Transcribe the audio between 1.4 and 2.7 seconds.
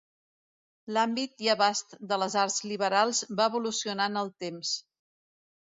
i abast de les arts